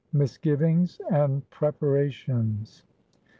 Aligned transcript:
MISGIVINGS 0.13 0.99
AND 1.11 1.47
PREPARATIONS. 1.51 2.83